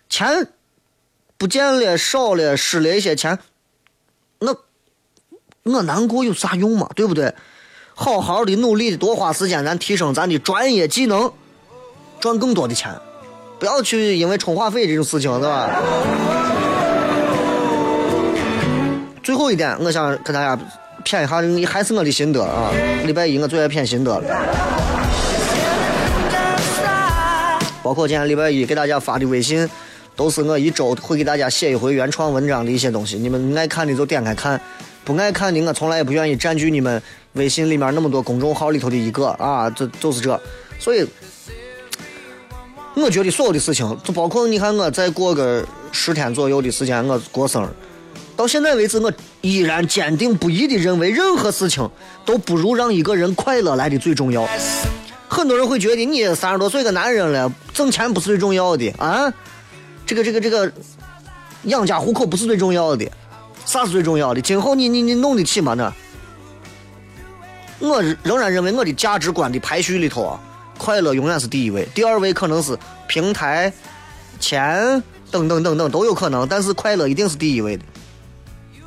[0.09, 0.47] 钱
[1.37, 3.37] 不见了、少了、失了一些钱，
[4.39, 4.55] 那
[5.61, 6.89] 我难过有啥用嘛？
[6.95, 7.35] 对不对？
[7.93, 11.31] 好好的努力的多花时间，咱提升咱的专业技能，
[12.19, 12.91] 赚更多的钱，
[13.59, 15.69] 不要去因为充话费这种事情，是吧？
[19.21, 20.59] 最后一点，我想跟大家
[21.05, 21.27] 谝一
[21.61, 22.71] 下，还是我的心得啊。
[23.05, 24.92] 礼拜一我最爱谝心得了。
[27.83, 29.69] 包括今天礼拜一给大家发的微信，
[30.15, 33.17] 都是我一周会给大家写一回原创文章的一些东西。
[33.17, 34.59] 你们爱看的就点开看，
[35.03, 37.01] 不爱看的我从来也不愿意占据你们
[37.33, 40.39] 微信里面那么多公众号里头的一个啊，这就是这。
[40.79, 41.05] 所以，
[42.95, 47.67] 我觉得所有的事情，就包括你看我再过个十天左右的时间，我过生日。
[48.35, 51.87] 到现在为止，我依然坚定不移的认为，任何事情
[52.25, 54.47] 都不如让一个人快乐来的最重要。
[55.33, 59.33] 很多人会觉得你三十多岁个男人了，挣钱不是最重要的啊，
[60.05, 60.71] 这个这个这个
[61.63, 63.11] 养家糊口不是最重要的，
[63.65, 64.39] 啥是最重要的？
[64.39, 65.73] 今后你你你弄得起吗？
[65.75, 65.91] 那
[67.89, 70.39] 我仍然认为我的价值观的排序里头啊，
[70.77, 73.73] 快乐永远是第一位，第二位可能是平台、
[74.39, 77.83] 钱等等等等都有可能，但是快乐一定是第一位的。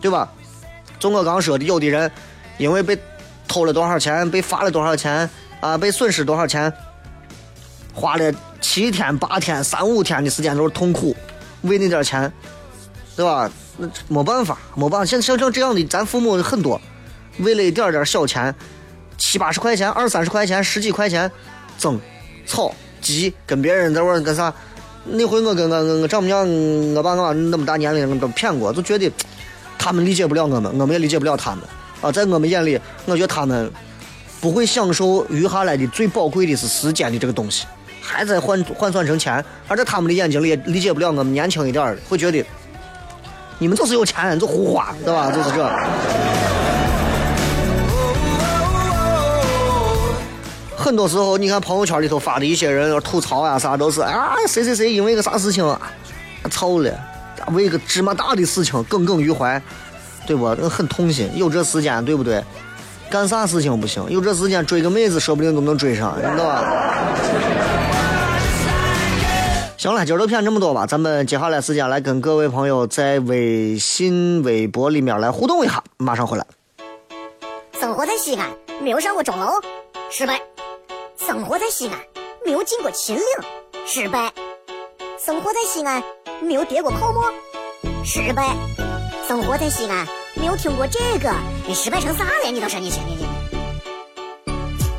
[0.01, 0.31] 对吧？
[1.01, 2.11] 就我刚说的，有的人
[2.57, 2.97] 因为被
[3.49, 5.29] 偷了多少钱，被罚了多少钱
[5.66, 6.72] 啊，被损失多少钱，
[7.92, 11.16] 花了七天、八天、三五天的时间都是痛苦，
[11.62, 12.33] 为那点钱，
[13.16, 13.50] 对吧？
[13.76, 15.05] 那没办法，没办法。
[15.05, 16.81] 像像像这样的，咱父母很多，
[17.38, 18.55] 为了一点点小钱，
[19.18, 21.29] 七八十块钱、二三十块钱、十几块钱，
[21.79, 21.98] 争、
[22.46, 24.55] 吵、急，跟别人在玩干啥？
[25.05, 26.48] 那回我跟我我我丈母娘，
[26.94, 29.11] 我爸我妈那么大年龄都骗过，就觉得。
[29.79, 31.62] 他们理解不了我们，我们也理解不了他们
[32.00, 32.11] 啊！
[32.11, 33.70] 在我们眼里，我觉得他们
[34.47, 37.67] 不会享受余下来的最宝贵的是时间的这个东西，
[38.01, 42.47] 还在换换算成钱，而在他们的眼睛里也理解不了我们年轻一点儿的，会觉得
[43.59, 45.33] 你们就是有钱就胡花，对吧？
[45.33, 45.69] 就是这。
[50.77, 55.81] 很多时候，你看朋友圈里头发的一些人要吐槽啊，啥都是啊，谁谁谁因为个啥事情啊，
[56.53, 56.97] 操了。
[57.49, 59.61] 为个芝麻大的事情耿耿于怀，
[60.25, 60.47] 对不？
[60.69, 61.29] 很痛心。
[61.35, 62.41] 有这时间，对不对？
[63.11, 64.05] 干啥事情不行？
[64.11, 66.64] 有这时间追个妹子，说不定都能追上，知道吧？
[69.77, 70.87] 行了，今儿就骗这么多吧。
[70.87, 76.45] 咱们接下来时间来跟各位朋友在微信、微博里面来互动一下，马上回来。
[77.79, 78.51] 生活在西安，
[78.83, 79.53] 没有上过钟楼，
[80.11, 80.35] 失败；
[81.19, 81.99] 生活在西安，
[82.45, 83.25] 没有进过秦岭，
[83.87, 84.31] 失败；
[85.25, 86.03] 生活在西安。
[86.42, 87.33] 没有跌过泡沫，
[88.05, 88.55] 失败。
[89.27, 91.33] 生活在西安，没有听过这个，
[91.68, 92.50] 你失败成啥了？
[92.52, 93.26] 你倒是你你你。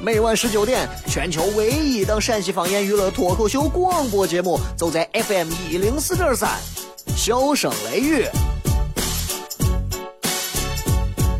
[0.01, 6.59] 每晚十九点，全球唯一档陕西方言娱乐脱口秀广播节目，就在 FM 一零四点三，
[7.15, 8.25] 笑声雷雨。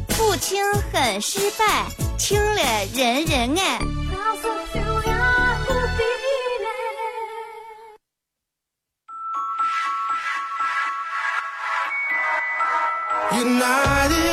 [0.08, 0.64] 不听
[0.94, 1.86] 很失败，
[2.18, 2.62] 听了
[2.94, 3.80] 人人爱。
[13.34, 14.27] United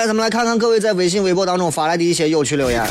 [0.00, 2.82] 来咱们来看看各位在微信微博当中发来的一些有趣留言。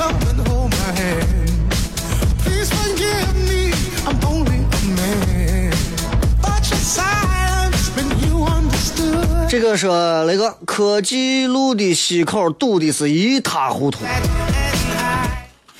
[9.49, 14.05] 这个说那个科技路的西口堵的是一塌糊涂。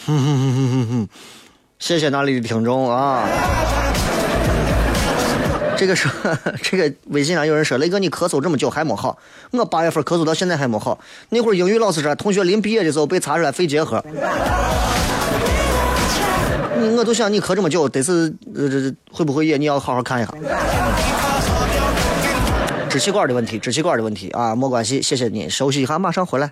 [0.08, 1.10] 哼哼哼哼哼哼
[1.78, 3.79] 谢谢那里的听众啊。
[5.80, 6.12] 这个说，
[6.62, 9.18] 这个微信上有人说，雷哥你咳嗽这么久还没好，
[9.52, 11.00] 我八月份咳嗽到现在还没好。
[11.30, 14.04] 那会儿英语老师说，同学临毕业的时候被查出来肺结核。
[16.78, 20.34] 你我就想你咳这么久，得是呃这会不会也你要好好看一下。
[22.90, 26.52] 支气管的问题，支气管的问题啊，没关系，谢谢你，休息一下，马上回来。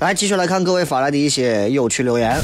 [0.00, 2.40] 来，继续来看各位发来的一些有趣留言。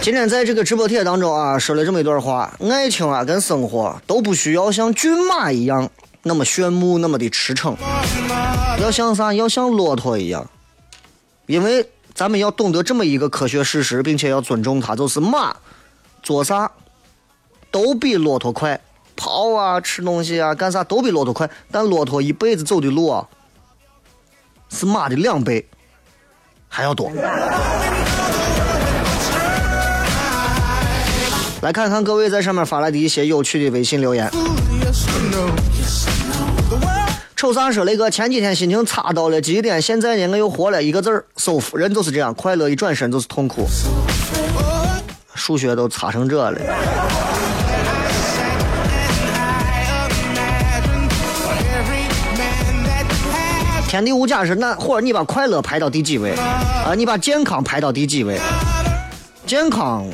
[0.00, 5.90] 今天在这个直播帖当中啊，说了这么一段话：爱情啊，跟生活都不需要像骏马一样
[6.22, 7.76] 那么炫目，那么的驰骋，
[8.80, 9.34] 要像啥？
[9.34, 10.48] 要像骆驼一样，
[11.44, 15.54] 因为咱们要懂得这么一个科学事实，并且要尊重它，就是马
[16.22, 16.70] 做啥
[17.70, 18.80] 都比骆驼快，
[19.18, 23.26] 跑啊、吃东西啊、干啥都比骆驼快，但骆驼一辈子走的路啊，
[24.70, 25.66] 是马的两倍
[26.68, 27.10] 还要多。
[31.62, 34.30] 来看看各位在上面发来的一些有趣的微信留言。
[37.34, 41.76] 瞅啥说那个前几天心情差到了极点，现在呢我又活了一个字儿舒服。
[41.76, 43.66] 人就是这样，快乐一转身就是痛苦。
[45.34, 46.60] 数学都差成这了。
[53.98, 56.30] 天地无假是那，或者你把快乐排到第几位
[56.84, 56.94] 啊？
[56.96, 58.38] 你把健康排到第几位？
[59.44, 60.06] 健康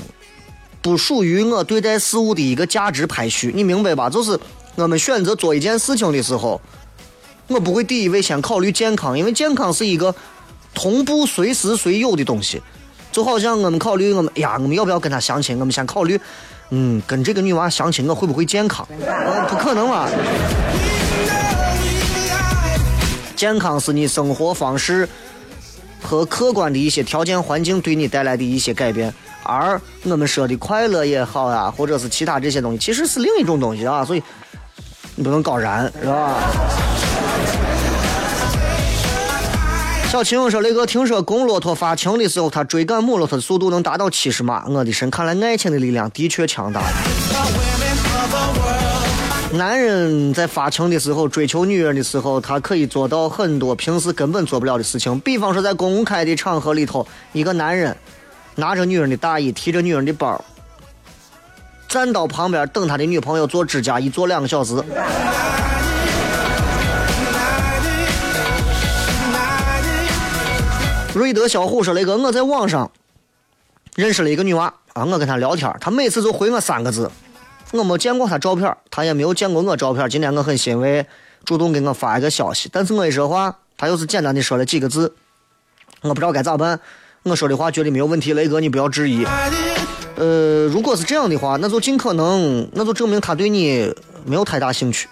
[0.81, 4.09] 不属于我对待事物的一个价值排序，你明白吧？
[4.09, 4.41] 就是
[4.77, 6.59] 我们选择做一件事情的时候，
[7.47, 10.15] 我不会第一位先考虑健康，因为健康是一个
[10.73, 12.63] 同步随时随有的东西。
[13.13, 15.61] 就好像我们考虑我们，哎呀，我们要不要跟他相亲？
[15.61, 16.19] 我们先考虑，
[16.71, 18.89] 嗯，跟这个女娃相亲，我会不会健康？
[18.91, 20.09] 嗯，不可能嘛。
[23.37, 25.09] 健康是你生活方式
[26.03, 29.13] 和客观的一些条件环境对你带来的一些改变，
[29.43, 34.23] 而我们说的快乐也好呀，或者是其他这些东西，其实是另一种东西啊，所以
[35.17, 36.35] 你不能搞燃，是吧？
[40.11, 44.65] 小青说：“雷哥听说公骆驼发情的时候，它追赶母骆驼的速度能达到七十码。
[44.69, 46.81] 我的神，看来爱情的力量的确强大。
[49.55, 55.21] 男人在发情的时候，追求女人的时候，他可以做到很多平时根本做不了的事情。
[55.21, 57.97] 比方说，在公开的场合里头，一个男人
[58.57, 60.45] 拿着女人的大衣，提着女人的包，
[61.87, 64.75] 站到旁边等他的女朋友做指甲，一做两个小时。”
[71.15, 72.91] 瑞德小虎说：“那个我在网上
[73.95, 77.09] 认识了一个女娃啊，我跟她聊天，她每次就回我三个字，
[77.73, 80.09] 我没见过他照片，他也没有见过我照片。
[80.09, 81.05] 今天我很欣慰，
[81.45, 85.13] 主动给我发一个消息，但是我一说话，他又是简单的说了几个字，
[86.03, 86.79] 我不知道该咋办。
[87.25, 89.25] 我说的话觉得没有问题，雷哥你不要质疑。
[90.17, 93.93] 呃，如果是这样的话，那就尽可能，那就证明他对你
[94.25, 95.09] 没有太大兴趣，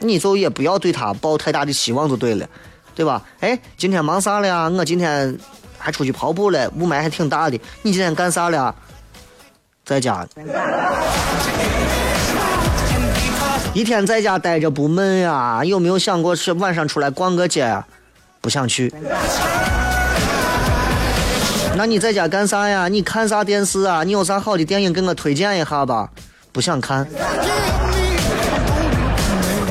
[0.00, 2.48] 你就也不要对他抱太大的希望就对了。”
[2.92, 3.22] 对吧？
[3.38, 4.68] 哎，今天忙啥了呀？
[4.68, 5.38] 我今天
[5.78, 7.58] 还出去跑步了，雾霾还挺大的。
[7.80, 8.74] 你今天干啥了？
[9.86, 10.26] 在家。
[13.72, 15.62] 一天在家待着不闷呀？
[15.64, 17.86] 有没有想过是晚上出来逛个街啊？
[18.40, 18.92] 不想去。
[21.76, 22.88] 那你在家干啥呀？
[22.88, 24.02] 你看啥电视啊？
[24.02, 26.08] 你有啥好的电影给我推荐一下吧？
[26.50, 27.06] 不想看。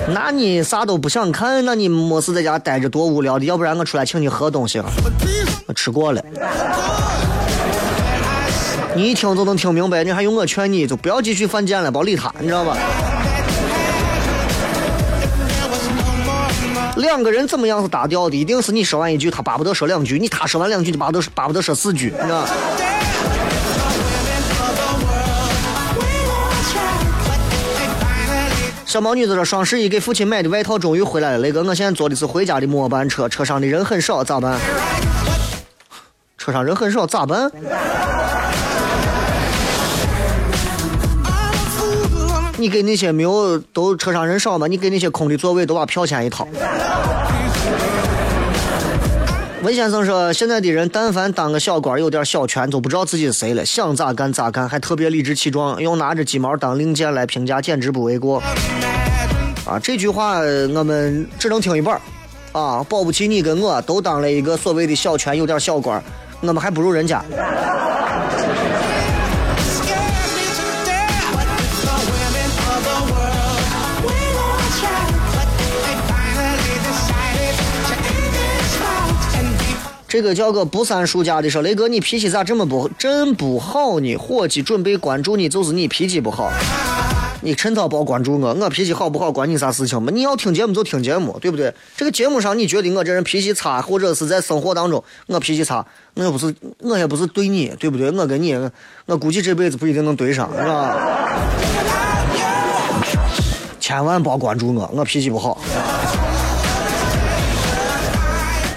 [0.08, 4.86] 那你啥都不想看，那你没事在家待着多无聊的，要不然我出来请你喝东西啊？
[5.68, 6.24] 我吃过了。
[8.96, 12.78] 你一听就能听明白，你还用我劝你，就不要继续犯贱了，别理他，你知道吧？
[17.10, 18.36] 两个人怎么样是搭调的？
[18.36, 22.46] 一定是你说完一句，他巴不得说两句；你他说完两句，就巴不得巴不得说四句，你知道？
[28.86, 34.60] 小毛女子说：“双十一给父亲买的外套终于回来了，雷哥，我现在坐的是回家的末班车，车上的人很少，咋办？
[36.38, 37.52] 车上人很少，咋办？
[42.60, 44.68] 你给那些没有都车上人少吗？
[44.68, 46.46] 你给那些空的座位都把票钱一掏。”
[49.64, 58.42] 文先生说：“现在的人，但凡当个小官，有点小权，都不知道自己是谁了，想咋干咋干，还特别理直气壮，用拿着鸡毛当令箭来评价，简直不为过。”
[59.66, 62.00] 啊，这句话我们只能听一半。
[62.52, 66.02] 啊，保不齐你跟我都当了一个所谓的小权，有点小官，
[66.42, 67.24] 我们还不如人家。
[80.10, 84.18] 这个叫个不三叔家的说：“雷哥，你脾气咋这么不真不好呢？
[84.18, 86.52] 伙计准备关注你，就是你脾气不好。
[87.42, 90.12] 你趁早别关注我，我脾气好不好关你啥事情嘛？
[90.12, 91.72] 你要听节目就听节目，对不对？
[91.96, 95.86] 这个节目上你觉得我这人脾气差，或者是在生活当中我脾气差，
[96.16, 98.10] 我又不是我也不是对你，对不对？
[98.10, 98.58] 我跟你，
[99.06, 100.98] 我估计这辈子不一定能对上，是吧？
[103.80, 105.62] 千万别关注我，我脾气不好。”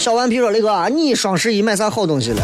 [0.03, 2.43] 小顽皮说：“雷哥，你双十一买啥好东西了？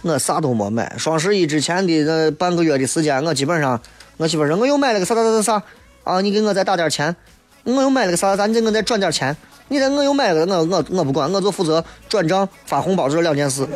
[0.00, 0.90] 我啥都没买。
[0.96, 3.78] 双十一之前的那半个月的时间，我基本上，
[4.16, 5.62] 我媳妇说我又买了个啥啥啥啥啥
[6.02, 7.14] 啊，你给我再打点钱。
[7.64, 9.36] 我又买了个啥啥，你给我再转点钱。
[9.68, 13.68] 你再我又买了个，我我我不管，我就负责转账发红包这两件事。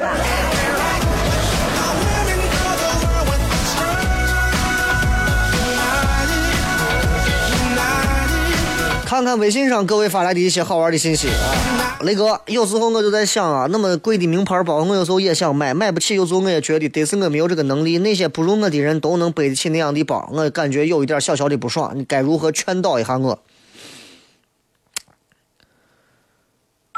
[9.15, 17.99] 看看微信上各位发来的一些好玩的信息啊，雷哥，有时候我就在想啊，那么贵的名牌包，我有时候也想买，买不起，有时候我也觉得得是我没有这个能力。
[17.99, 21.93] 那些不如我的人都能背得起那样的包，我感觉有一点小小的不爽。
[21.95, 23.39] 你该如何劝导一下我？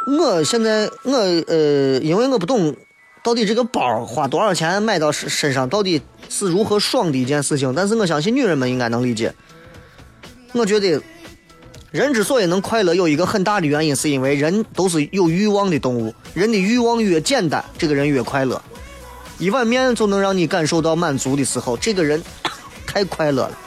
[0.06, 1.12] 我现在我
[1.48, 2.74] 呃，因为我不懂
[3.22, 6.00] 到底这个包花多少钱买到身身上到底
[6.30, 9.34] 是如何爽的一件事情，但是我相信女人们应该能理解。
[10.54, 10.98] 我觉得。
[11.92, 16.14] 人之所以能快乐，有一个很大的原因，是因为人都是有欲望的动物。
[16.34, 18.60] 人的欲望越简单，这个人越快乐。
[19.38, 22.22] 一碗面就能让你感受到满足的时候，这个人
[22.86, 23.58] 太快乐了。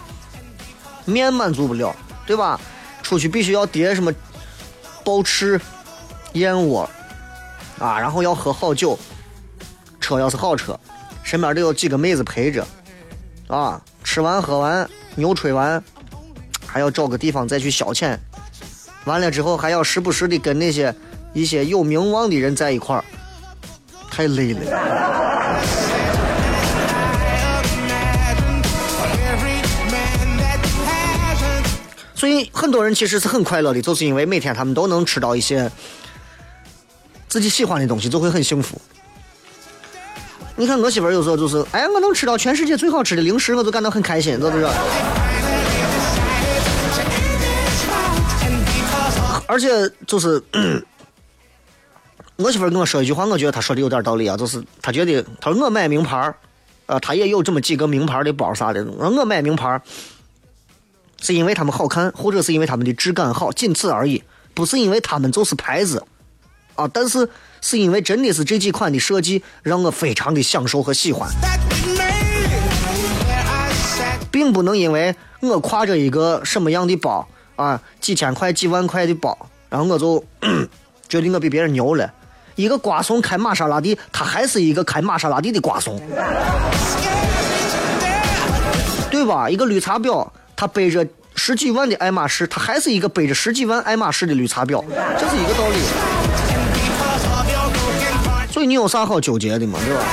[1.05, 1.95] 面满足不了，
[2.27, 2.59] 对吧？
[3.01, 4.13] 出去必须要叠什么
[5.03, 5.59] 暴翅、
[6.33, 6.87] 燕窝
[7.79, 8.99] 啊，然后要喝好酒。
[9.99, 10.79] 车要是好车，
[11.23, 12.67] 身边得有几个妹子陪着
[13.47, 13.81] 啊。
[14.03, 15.83] 吃完喝完，牛吹完。
[16.71, 18.15] 还要找个地方再去消遣，
[19.05, 20.93] 完了之后还要时不时的跟那些
[21.33, 23.03] 一些有名望的人在一块儿，
[24.11, 24.61] 太累了。
[32.13, 35.71] 所以很多人其实是很快乐的，就是因为每天他们都能吃到一些
[37.27, 38.79] 自己喜欢的东西，就会很幸福。
[40.55, 44.67] 你看我媳妇儿有时候就是，哎，我能吃到全世界最好吃的零食，我就感到很开心，是不是？
[49.49, 49.67] 而且
[50.05, 50.39] 就是，
[52.37, 54.37] 我媳妇跟我说一句话，我觉得她说的有点道理啊。
[54.37, 56.31] 就是她觉得，她说我买名牌
[56.85, 58.85] 啊，她也有这么几个名牌的包啥的。
[58.85, 59.81] 我买名牌
[61.19, 64.23] 是因为他们好看，或者是因为他们的质感好，仅此而已，
[64.53, 66.05] 不是因为他们就是牌子
[66.75, 66.87] 啊。
[66.93, 67.27] 但是
[67.59, 71.27] 是因为真的是这几款的设计让我非常的享受和喜欢，
[74.29, 77.27] 并不能因为我挎着一个什么样的包。
[77.59, 79.37] 啊，几千块、几万块的包，
[79.69, 80.23] 然后我就
[81.09, 82.09] 觉得我比别人牛了。
[82.55, 86.01] 一个瓜怂开玛莎拉蒂，他还是一个开玛莎拉蒂的瓜怂，
[89.11, 89.49] 对吧？
[89.49, 91.05] 一个绿茶婊，他背着
[91.35, 94.81] 十几万的爱马仕，他还是一个背着十几万爱马仕的绿茶婊，
[95.19, 95.79] 这是一个道理。
[98.51, 100.03] 所以你有啥好纠结的嘛，对吧？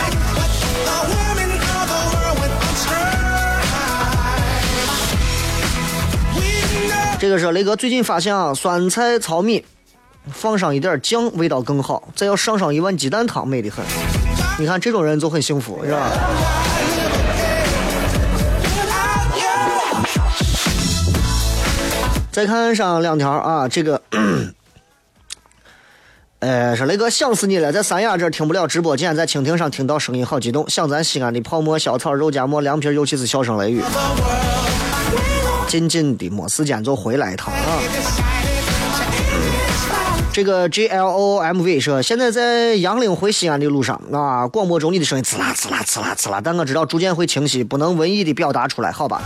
[7.19, 9.65] 这个是雷哥最近发现啊，酸菜糙米
[10.31, 12.09] 放上一点酱，味道更好。
[12.15, 13.83] 再要上上一碗鸡蛋汤，美得很。
[14.59, 16.11] 你看这种人就很幸福，是吧？
[22.31, 24.03] 再看上两条啊，这个，
[26.41, 30.69] 呃，说雷哥想死你了，在三亚这听不了直播，间在蜻蜓上听到声音，好激动。
[30.69, 33.83] 想咱西安的泡沫小炒、肉夹馍、凉皮，尤其是笑声雷雨。
[35.67, 37.81] 近近的，没时间就回来一趟啊！
[40.33, 49.23] 这个 G L O M V 说，现在在杨凌回西安的路上啊，广播中你的声音呲啦呲啦呲啦呲啦，但我知道逐渐会清晰，不能文艺的表达出来，好吧？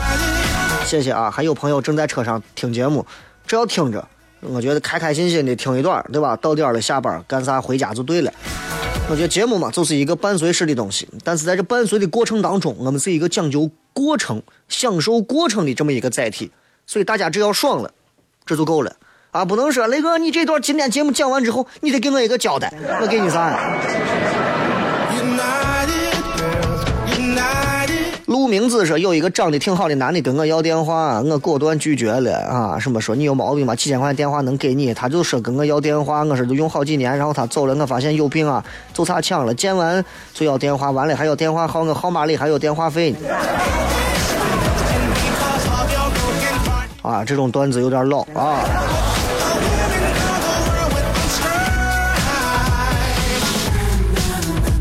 [0.86, 1.30] 谢谢啊！
[1.30, 3.04] 还有朋友正在车上听节目，
[3.46, 4.06] 只要听着，
[4.40, 6.36] 我觉得开开心心的听一段，对吧？
[6.36, 8.32] 到点了下班干啥回家就对了。
[9.10, 13.68] 我觉得节目嘛，就是一个伴随式的东西，但是在这伴随的过程当中，我们是一个讲究。
[13.92, 16.52] 过程享受过程的这么一个载体，
[16.86, 17.92] 所以大家只要爽了，
[18.46, 18.96] 这就够了
[19.32, 19.44] 啊！
[19.44, 24.49] 不能说雷哥，你这段今天节目讲完之后，你得给我一个交代，我给你啥呀？
[28.50, 32.76] 名字说有一个长得挺好的男的跟我要电话，我果断拒绝了啊！
[32.80, 33.76] 什么说你有毛病吗？
[33.76, 34.92] 几千块钱电话能给你？
[34.92, 43.14] 他就说跟我要电话，我说都用好几年，然后他走了，我发现有病啊，就差抢了，见完就要电话，完了还要电话号，我号码里还有电话费。
[47.02, 48.60] 啊，这种段子有点老啊。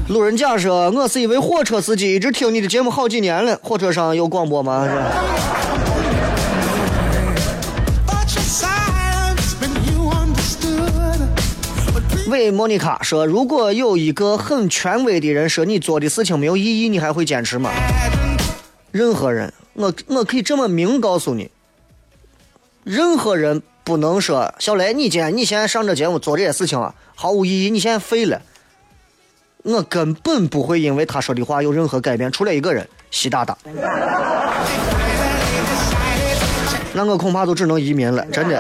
[0.10, 3.60] 路人甲说：“我是一位火车司机，一直听你的节目好几年了。
[3.62, 4.88] 火车上有广播吗？”
[12.28, 17.70] 喂，莫妮卡说：“如果有一个很权威的人说你做的事情没有意义，你还会坚持吗？”
[18.92, 21.52] 任何人，我我可以这么明告诉你，
[22.84, 28.42] 任何人不能说小雷，你今天你现在上这节目做这些事情啊，毫无意义，你现在废了。
[29.64, 33.58] 我根本不会因为他说的话有任何改变，除了一个人，习大大。
[36.94, 38.58] 那我恐怕都只能移民了，真的。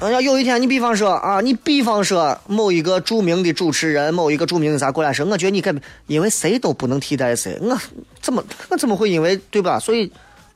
[0.00, 7.78] 哎呀，有一天你比方说啊，你比方说某一个著名的主持人，某一个著名的啥过来说，我觉得你改变，因为谁都不能替代谁，我
[8.20, 9.78] 怎么我怎么会因为对吧？
[9.78, 10.10] 所以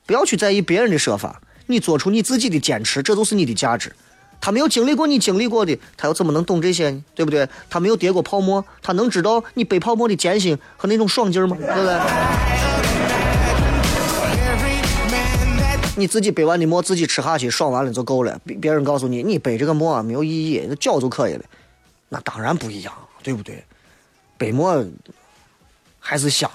[0.07, 3.95] 不要去在意别人的说法，你做出你自己的坚持，这就是你的价值。
[4.41, 7.05] 他没有经历过你经历过的，他又怎么能懂这些呢？
[7.15, 7.49] 对不对？
[7.69, 11.57] 他没有跌过泡沫，他能知道你背泡沫的艰辛和那种爽劲儿吗？
[11.59, 11.99] 对不对？
[15.99, 18.39] 你自己背完的馍自己吃下去，爽完了就够了。
[18.45, 21.45] 别别人告诉你，你背这个馍没有意义，那嚼就可以了。
[22.09, 23.65] 那当然不一样，对不对？
[24.37, 24.85] 背馍
[25.99, 26.51] 还是香。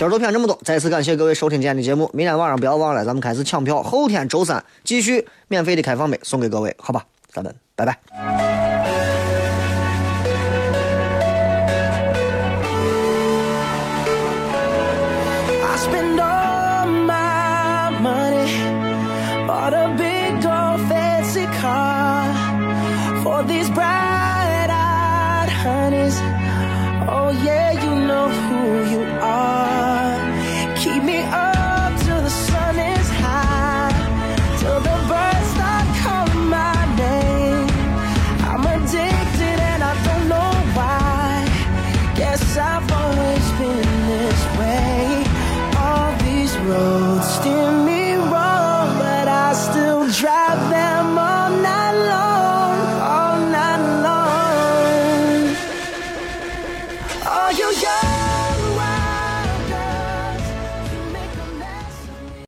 [0.00, 2.10] 今儿就骗这么多，再次感谢各位收听今天的节目。
[2.14, 7.04] 明天晚上不要忘了，咱们开始抢票，后天周三继续免费的开放杯送给各位，好吧？
[7.28, 7.98] 咱们拜拜。
[15.62, 18.48] I spend all my money
[19.50, 22.24] on a big old fancy car
[23.22, 26.18] for these bright-eyed honeys.
[27.06, 28.89] Oh yeah, you know who